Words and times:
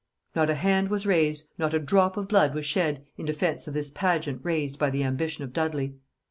Not 0.35 0.49
a 0.49 0.55
hand 0.55 0.89
was 0.89 1.05
raised, 1.05 1.49
not 1.59 1.75
a 1.75 1.79
drop 1.79 2.17
of 2.17 2.27
blood 2.27 2.55
was 2.55 2.65
shed, 2.65 3.05
in 3.17 3.27
defence 3.27 3.67
of 3.67 3.75
this 3.75 3.91
pageant 3.91 4.41
raised 4.43 4.79
by 4.79 4.89
the 4.89 5.03
ambition 5.03 5.43
of 5.43 5.53
Dudley. 5.53 5.93